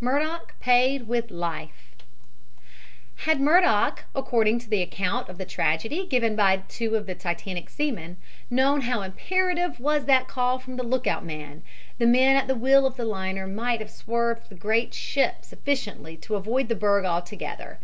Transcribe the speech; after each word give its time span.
MURDOCK 0.00 0.54
PAID 0.58 1.06
WITH 1.06 1.30
LIFE 1.30 1.96
Had 3.26 3.42
Murdock, 3.42 4.04
according 4.14 4.58
to 4.60 4.70
the 4.70 4.80
account 4.80 5.28
of 5.28 5.36
the 5.36 5.44
tragedy 5.44 6.06
given 6.06 6.34
by 6.34 6.62
two 6.66 6.96
of 6.96 7.04
the 7.04 7.14
Titanic's 7.14 7.74
seamen, 7.74 8.16
known 8.48 8.80
how 8.80 9.02
imperative 9.02 9.78
was 9.78 10.06
that 10.06 10.28
call 10.28 10.58
from 10.58 10.76
the 10.76 10.82
lookout 10.82 11.26
man, 11.26 11.62
the 11.98 12.06
men 12.06 12.36
at 12.36 12.46
the 12.48 12.54
wheel 12.54 12.86
of 12.86 12.96
the 12.96 13.04
liner 13.04 13.46
might 13.46 13.80
have 13.80 13.90
swerved 13.90 14.48
the 14.48 14.54
great 14.54 14.94
ship 14.94 15.44
sufficiently 15.44 16.16
to 16.16 16.36
avoid 16.36 16.68
the 16.70 16.74
berg 16.74 17.04
altogether. 17.04 17.78